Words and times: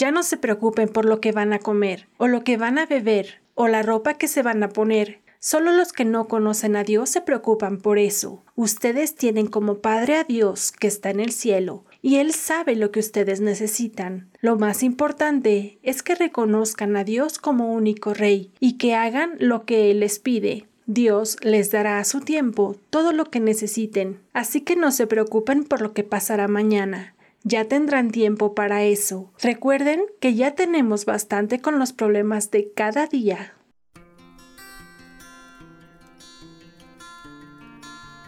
Ya 0.00 0.12
no 0.12 0.22
se 0.22 0.38
preocupen 0.38 0.88
por 0.88 1.04
lo 1.04 1.20
que 1.20 1.30
van 1.30 1.52
a 1.52 1.58
comer, 1.58 2.08
o 2.16 2.26
lo 2.26 2.42
que 2.42 2.56
van 2.56 2.78
a 2.78 2.86
beber, 2.86 3.42
o 3.54 3.68
la 3.68 3.82
ropa 3.82 4.14
que 4.14 4.28
se 4.28 4.42
van 4.42 4.62
a 4.62 4.70
poner. 4.70 5.20
Solo 5.40 5.72
los 5.72 5.92
que 5.92 6.06
no 6.06 6.26
conocen 6.26 6.74
a 6.74 6.84
Dios 6.84 7.10
se 7.10 7.20
preocupan 7.20 7.76
por 7.76 7.98
eso. 7.98 8.42
Ustedes 8.56 9.14
tienen 9.14 9.46
como 9.46 9.80
Padre 9.80 10.16
a 10.16 10.24
Dios 10.24 10.72
que 10.72 10.86
está 10.86 11.10
en 11.10 11.20
el 11.20 11.32
cielo, 11.32 11.84
y 12.00 12.16
Él 12.16 12.32
sabe 12.32 12.76
lo 12.76 12.90
que 12.92 13.00
ustedes 13.00 13.42
necesitan. 13.42 14.30
Lo 14.40 14.56
más 14.56 14.82
importante 14.82 15.78
es 15.82 16.02
que 16.02 16.14
reconozcan 16.14 16.96
a 16.96 17.04
Dios 17.04 17.36
como 17.36 17.70
único 17.70 18.14
Rey 18.14 18.52
y 18.58 18.78
que 18.78 18.94
hagan 18.94 19.34
lo 19.38 19.66
que 19.66 19.90
Él 19.90 20.00
les 20.00 20.18
pide. 20.18 20.66
Dios 20.86 21.36
les 21.42 21.70
dará 21.70 21.98
a 21.98 22.04
su 22.04 22.20
tiempo 22.20 22.74
todo 22.88 23.12
lo 23.12 23.26
que 23.26 23.38
necesiten, 23.38 24.18
así 24.32 24.62
que 24.62 24.76
no 24.76 24.92
se 24.92 25.06
preocupen 25.06 25.64
por 25.64 25.82
lo 25.82 25.92
que 25.92 26.04
pasará 26.04 26.48
mañana. 26.48 27.14
Ya 27.42 27.64
tendrán 27.64 28.10
tiempo 28.10 28.54
para 28.54 28.84
eso. 28.84 29.32
Recuerden 29.42 30.02
que 30.20 30.34
ya 30.34 30.54
tenemos 30.54 31.06
bastante 31.06 31.60
con 31.60 31.78
los 31.78 31.92
problemas 31.92 32.50
de 32.50 32.70
cada 32.74 33.06
día. 33.06 33.54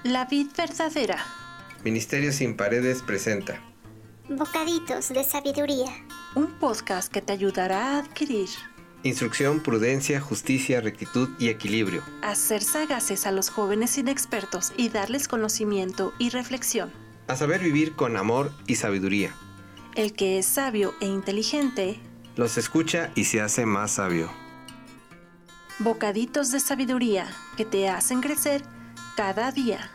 La 0.03 0.25
vid 0.25 0.49
verdadera. 0.57 1.19
Ministerio 1.85 2.33
sin 2.33 2.57
paredes 2.57 3.03
presenta 3.03 3.61
Bocaditos 4.29 5.11
de 5.11 5.25
sabiduría. 5.25 5.91
Un 6.35 6.59
podcast 6.59 7.13
que 7.13 7.21
te 7.21 7.33
ayudará 7.33 7.97
a 7.97 7.99
adquirir, 7.99 8.49
instrucción, 9.03 9.63
prudencia, 9.63 10.21
justicia, 10.21 10.81
rectitud 10.81 11.29
y 11.39 11.49
equilibrio. 11.49 12.03
a 12.23 12.35
ser 12.35 12.63
sagaces 12.63 13.27
a 13.27 13.33
los 13.33 13.51
jóvenes 13.51 13.99
inexpertos 13.99 14.73
y 14.77 14.89
darles 14.89 15.29
conocimiento 15.29 16.15
y 16.19 16.31
reflexión. 16.31 16.91
A 17.29 17.37
saber 17.37 17.61
vivir 17.63 17.95
con 17.95 18.17
amor 18.17 18.53
y 18.67 18.77
sabiduría. 18.77 19.35
El 19.95 20.13
que 20.13 20.39
es 20.39 20.47
sabio 20.47 20.95
e 21.01 21.07
inteligente, 21.07 22.01
Los 22.37 22.57
escucha 22.57 23.11
y 23.15 23.25
se 23.25 23.41
hace 23.43 23.67
más 23.67 23.93
sabio. 23.93 24.31
bocaditos 25.79 26.51
de 26.53 26.61
sabiduría 26.61 27.27
que 27.57 27.65
te 27.65 27.89
hacen 27.89 28.21
crecer 28.21 28.63
cada 29.17 29.51
día. 29.53 29.91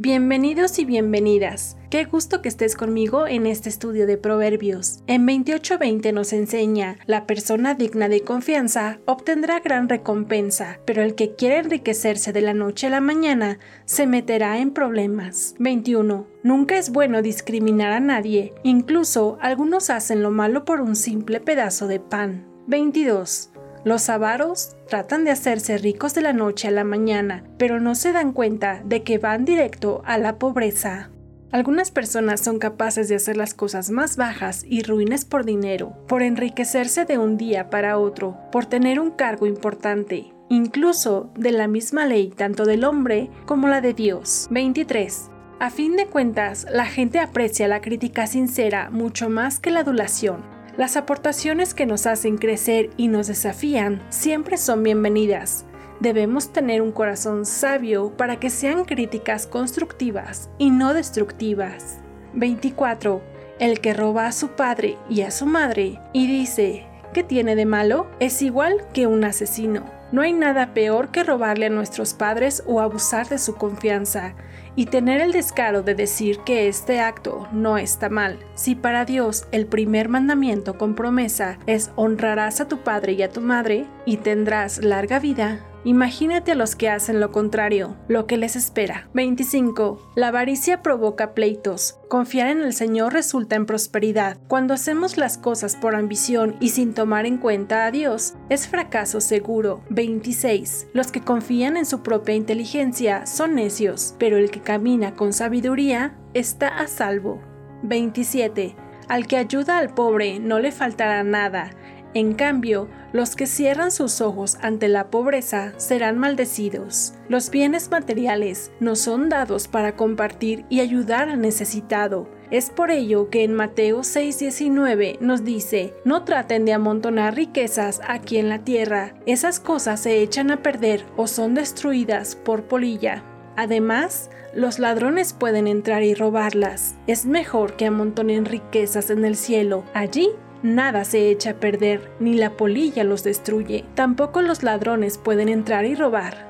Bienvenidos 0.00 0.78
y 0.78 0.84
bienvenidas. 0.84 1.76
Qué 1.90 2.04
gusto 2.04 2.40
que 2.40 2.48
estés 2.48 2.76
conmigo 2.76 3.26
en 3.26 3.48
este 3.48 3.68
estudio 3.68 4.06
de 4.06 4.16
Proverbios. 4.16 5.02
En 5.08 5.26
28:20 5.26 6.12
nos 6.12 6.32
enseña, 6.32 6.98
la 7.06 7.26
persona 7.26 7.74
digna 7.74 8.08
de 8.08 8.20
confianza 8.20 9.00
obtendrá 9.06 9.58
gran 9.58 9.88
recompensa, 9.88 10.78
pero 10.84 11.02
el 11.02 11.16
que 11.16 11.34
quiere 11.34 11.58
enriquecerse 11.58 12.32
de 12.32 12.42
la 12.42 12.54
noche 12.54 12.86
a 12.86 12.90
la 12.90 13.00
mañana 13.00 13.58
se 13.86 14.06
meterá 14.06 14.60
en 14.60 14.70
problemas. 14.70 15.56
21. 15.58 16.28
Nunca 16.44 16.78
es 16.78 16.90
bueno 16.90 17.20
discriminar 17.20 17.90
a 17.90 17.98
nadie, 17.98 18.54
incluso 18.62 19.36
algunos 19.40 19.90
hacen 19.90 20.22
lo 20.22 20.30
malo 20.30 20.64
por 20.64 20.80
un 20.80 20.94
simple 20.94 21.40
pedazo 21.40 21.88
de 21.88 21.98
pan. 21.98 22.46
22. 22.68 23.50
Los 23.84 24.08
avaros 24.08 24.76
tratan 24.88 25.24
de 25.24 25.30
hacerse 25.30 25.78
ricos 25.78 26.14
de 26.14 26.22
la 26.22 26.32
noche 26.32 26.68
a 26.68 26.70
la 26.72 26.84
mañana, 26.84 27.44
pero 27.58 27.80
no 27.80 27.94
se 27.94 28.12
dan 28.12 28.32
cuenta 28.32 28.82
de 28.84 29.02
que 29.02 29.18
van 29.18 29.44
directo 29.44 30.02
a 30.04 30.18
la 30.18 30.38
pobreza. 30.38 31.10
Algunas 31.50 31.90
personas 31.90 32.40
son 32.40 32.58
capaces 32.58 33.08
de 33.08 33.14
hacer 33.14 33.36
las 33.36 33.54
cosas 33.54 33.90
más 33.90 34.16
bajas 34.16 34.64
y 34.68 34.82
ruines 34.82 35.24
por 35.24 35.46
dinero, 35.46 35.96
por 36.06 36.22
enriquecerse 36.22 37.06
de 37.06 37.16
un 37.16 37.38
día 37.38 37.70
para 37.70 37.98
otro, 37.98 38.36
por 38.52 38.66
tener 38.66 39.00
un 39.00 39.12
cargo 39.12 39.46
importante, 39.46 40.34
incluso 40.50 41.30
de 41.36 41.52
la 41.52 41.66
misma 41.66 42.04
ley 42.04 42.28
tanto 42.28 42.66
del 42.66 42.84
hombre 42.84 43.30
como 43.46 43.68
la 43.68 43.80
de 43.80 43.94
Dios. 43.94 44.46
23. 44.50 45.30
A 45.60 45.70
fin 45.70 45.96
de 45.96 46.06
cuentas, 46.06 46.66
la 46.70 46.84
gente 46.84 47.18
aprecia 47.18 47.66
la 47.66 47.80
crítica 47.80 48.26
sincera 48.26 48.90
mucho 48.90 49.30
más 49.30 49.58
que 49.58 49.70
la 49.70 49.80
adulación. 49.80 50.57
Las 50.78 50.96
aportaciones 50.96 51.74
que 51.74 51.86
nos 51.86 52.06
hacen 52.06 52.38
crecer 52.38 52.90
y 52.96 53.08
nos 53.08 53.26
desafían 53.26 54.00
siempre 54.10 54.56
son 54.56 54.84
bienvenidas. 54.84 55.64
Debemos 55.98 56.52
tener 56.52 56.82
un 56.82 56.92
corazón 56.92 57.46
sabio 57.46 58.16
para 58.16 58.38
que 58.38 58.48
sean 58.48 58.84
críticas 58.84 59.48
constructivas 59.48 60.50
y 60.56 60.70
no 60.70 60.94
destructivas. 60.94 61.98
24. 62.34 63.20
El 63.58 63.80
que 63.80 63.92
roba 63.92 64.28
a 64.28 64.32
su 64.32 64.50
padre 64.50 64.96
y 65.10 65.22
a 65.22 65.32
su 65.32 65.46
madre 65.46 66.00
y 66.12 66.28
dice, 66.28 66.86
¿qué 67.12 67.24
tiene 67.24 67.56
de 67.56 67.66
malo? 67.66 68.06
Es 68.20 68.40
igual 68.40 68.86
que 68.94 69.08
un 69.08 69.24
asesino. 69.24 69.97
No 70.10 70.22
hay 70.22 70.32
nada 70.32 70.72
peor 70.72 71.10
que 71.10 71.22
robarle 71.22 71.66
a 71.66 71.70
nuestros 71.70 72.14
padres 72.14 72.62
o 72.66 72.80
abusar 72.80 73.28
de 73.28 73.36
su 73.36 73.56
confianza 73.56 74.34
y 74.74 74.86
tener 74.86 75.20
el 75.20 75.32
descaro 75.32 75.82
de 75.82 75.94
decir 75.94 76.38
que 76.46 76.68
este 76.68 77.00
acto 77.00 77.46
no 77.52 77.76
está 77.76 78.08
mal. 78.08 78.38
Si 78.54 78.74
para 78.74 79.04
Dios 79.04 79.46
el 79.52 79.66
primer 79.66 80.08
mandamiento 80.08 80.78
con 80.78 80.94
promesa 80.94 81.58
es 81.66 81.90
honrarás 81.96 82.60
a 82.60 82.68
tu 82.68 82.78
padre 82.78 83.12
y 83.12 83.22
a 83.22 83.28
tu 83.28 83.42
madre 83.42 83.86
y 84.06 84.16
tendrás 84.18 84.78
larga 84.82 85.18
vida, 85.18 85.67
Imagínate 85.84 86.52
a 86.52 86.54
los 86.54 86.76
que 86.76 86.88
hacen 86.88 87.20
lo 87.20 87.30
contrario, 87.30 87.96
lo 88.08 88.26
que 88.26 88.36
les 88.36 88.56
espera. 88.56 89.08
25. 89.14 90.12
La 90.16 90.28
avaricia 90.28 90.82
provoca 90.82 91.34
pleitos. 91.34 91.98
Confiar 92.08 92.48
en 92.48 92.60
el 92.60 92.74
Señor 92.74 93.12
resulta 93.12 93.56
en 93.56 93.66
prosperidad. 93.66 94.38
Cuando 94.48 94.74
hacemos 94.74 95.16
las 95.16 95.38
cosas 95.38 95.76
por 95.76 95.94
ambición 95.94 96.56
y 96.60 96.70
sin 96.70 96.94
tomar 96.94 97.26
en 97.26 97.38
cuenta 97.38 97.86
a 97.86 97.90
Dios, 97.90 98.34
es 98.48 98.66
fracaso 98.66 99.20
seguro. 99.20 99.82
26. 99.90 100.88
Los 100.92 101.12
que 101.12 101.20
confían 101.20 101.76
en 101.76 101.86
su 101.86 102.02
propia 102.02 102.34
inteligencia 102.34 103.26
son 103.26 103.54
necios, 103.54 104.14
pero 104.18 104.36
el 104.36 104.50
que 104.50 104.60
camina 104.60 105.14
con 105.14 105.32
sabiduría 105.32 106.16
está 106.34 106.68
a 106.68 106.88
salvo. 106.88 107.40
27. 107.84 108.74
Al 109.08 109.26
que 109.26 109.38
ayuda 109.38 109.78
al 109.78 109.94
pobre 109.94 110.38
no 110.38 110.58
le 110.58 110.70
faltará 110.70 111.22
nada. 111.22 111.70
En 112.14 112.34
cambio, 112.34 112.88
los 113.12 113.36
que 113.36 113.46
cierran 113.46 113.90
sus 113.90 114.20
ojos 114.20 114.58
ante 114.62 114.88
la 114.88 115.10
pobreza 115.10 115.72
serán 115.76 116.18
maldecidos. 116.18 117.14
Los 117.28 117.50
bienes 117.50 117.90
materiales 117.90 118.70
no 118.80 118.96
son 118.96 119.28
dados 119.28 119.68
para 119.68 119.94
compartir 119.94 120.64
y 120.68 120.80
ayudar 120.80 121.28
al 121.28 121.40
necesitado. 121.40 122.28
Es 122.50 122.70
por 122.70 122.90
ello 122.90 123.28
que 123.28 123.44
en 123.44 123.52
Mateo 123.52 124.00
6:19 124.00 125.18
nos 125.20 125.44
dice, 125.44 125.92
no 126.06 126.24
traten 126.24 126.64
de 126.64 126.72
amontonar 126.72 127.34
riquezas 127.34 128.00
aquí 128.08 128.38
en 128.38 128.48
la 128.48 128.60
tierra, 128.60 129.14
esas 129.26 129.60
cosas 129.60 130.00
se 130.00 130.22
echan 130.22 130.50
a 130.50 130.62
perder 130.62 131.04
o 131.16 131.26
son 131.26 131.54
destruidas 131.54 132.36
por 132.36 132.62
polilla. 132.64 133.22
Además, 133.56 134.30
los 134.54 134.78
ladrones 134.78 135.34
pueden 135.34 135.66
entrar 135.66 136.02
y 136.02 136.14
robarlas. 136.14 136.94
Es 137.06 137.26
mejor 137.26 137.76
que 137.76 137.86
amontonen 137.86 138.44
riquezas 138.46 139.10
en 139.10 139.24
el 139.24 139.36
cielo. 139.36 139.84
Allí 139.92 140.30
Nada 140.62 141.04
se 141.04 141.30
echa 141.30 141.50
a 141.50 141.54
perder, 141.54 142.10
ni 142.18 142.34
la 142.34 142.56
polilla 142.56 143.04
los 143.04 143.22
destruye, 143.22 143.84
tampoco 143.94 144.42
los 144.42 144.64
ladrones 144.64 145.16
pueden 145.16 145.48
entrar 145.48 145.84
y 145.84 145.94
robar. 145.94 146.48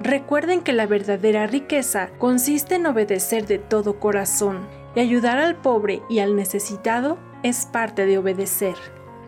Recuerden 0.00 0.60
que 0.60 0.74
la 0.74 0.86
verdadera 0.86 1.46
riqueza 1.46 2.10
consiste 2.18 2.74
en 2.74 2.86
obedecer 2.86 3.46
de 3.46 3.58
todo 3.58 3.98
corazón, 3.98 4.68
y 4.94 5.00
ayudar 5.00 5.38
al 5.38 5.56
pobre 5.56 6.02
y 6.10 6.18
al 6.18 6.36
necesitado 6.36 7.18
es 7.42 7.66
parte 7.66 8.04
de 8.04 8.18
obedecer. 8.18 8.76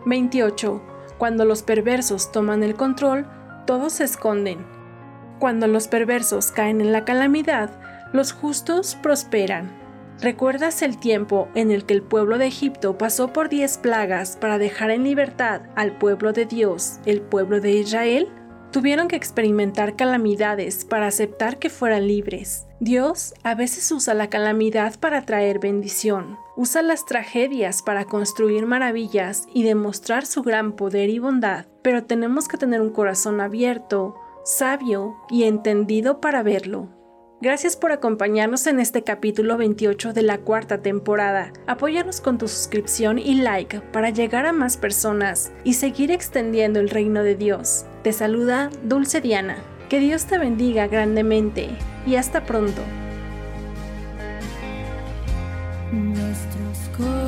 28. 0.05 0.81
Cuando 1.17 1.43
los 1.43 1.63
perversos 1.63 2.31
toman 2.31 2.63
el 2.63 2.75
control, 2.75 3.27
todos 3.65 3.93
se 3.93 4.03
esconden. 4.03 4.65
Cuando 5.39 5.67
los 5.67 5.87
perversos 5.87 6.51
caen 6.51 6.79
en 6.79 6.91
la 6.91 7.05
calamidad, 7.05 7.79
los 8.13 8.33
justos 8.33 8.95
prosperan. 9.01 9.80
¿Recuerdas 10.21 10.83
el 10.83 10.99
tiempo 10.99 11.49
en 11.55 11.71
el 11.71 11.83
que 11.83 11.95
el 11.95 12.03
pueblo 12.03 12.37
de 12.37 12.45
Egipto 12.45 12.95
pasó 12.95 13.33
por 13.33 13.49
diez 13.49 13.79
plagas 13.79 14.37
para 14.37 14.59
dejar 14.59 14.91
en 14.91 15.03
libertad 15.03 15.63
al 15.75 15.97
pueblo 15.97 16.31
de 16.31 16.45
Dios, 16.45 16.99
el 17.07 17.21
pueblo 17.21 17.59
de 17.59 17.71
Israel? 17.71 18.29
Tuvieron 18.71 19.07
que 19.07 19.15
experimentar 19.15 19.95
calamidades 19.95 20.85
para 20.85 21.07
aceptar 21.07 21.57
que 21.57 21.71
fueran 21.71 22.07
libres. 22.07 22.67
Dios 22.79 23.33
a 23.41 23.55
veces 23.55 23.91
usa 23.91 24.13
la 24.13 24.29
calamidad 24.29 24.99
para 24.99 25.25
traer 25.25 25.57
bendición, 25.57 26.37
usa 26.55 26.83
las 26.83 27.07
tragedias 27.07 27.81
para 27.81 28.05
construir 28.05 28.67
maravillas 28.67 29.47
y 29.51 29.63
demostrar 29.63 30.27
su 30.27 30.43
gran 30.43 30.73
poder 30.73 31.09
y 31.09 31.17
bondad, 31.17 31.65
pero 31.81 32.03
tenemos 32.03 32.47
que 32.47 32.57
tener 32.57 32.79
un 32.79 32.91
corazón 32.91 33.41
abierto, 33.41 34.15
sabio 34.45 35.15
y 35.31 35.45
entendido 35.45 36.21
para 36.21 36.43
verlo. 36.43 37.00
Gracias 37.41 37.75
por 37.75 37.91
acompañarnos 37.91 38.67
en 38.67 38.79
este 38.79 39.03
capítulo 39.03 39.57
28 39.57 40.13
de 40.13 40.21
la 40.21 40.37
cuarta 40.37 40.83
temporada. 40.83 41.51
Apóyanos 41.65 42.21
con 42.21 42.37
tu 42.37 42.47
suscripción 42.47 43.17
y 43.17 43.33
like 43.41 43.81
para 43.91 44.11
llegar 44.11 44.45
a 44.45 44.53
más 44.53 44.77
personas 44.77 45.51
y 45.63 45.73
seguir 45.73 46.11
extendiendo 46.11 46.79
el 46.79 46.91
reino 46.91 47.23
de 47.23 47.33
Dios. 47.33 47.85
Te 48.03 48.13
saluda 48.13 48.69
Dulce 48.83 49.21
Diana. 49.21 49.57
Que 49.89 49.99
Dios 49.99 50.25
te 50.25 50.37
bendiga 50.37 50.85
grandemente 50.85 51.69
y 52.05 52.13
hasta 52.13 52.45
pronto. 52.45 52.83
Nuestros 55.91 56.77
corazones. 56.95 57.21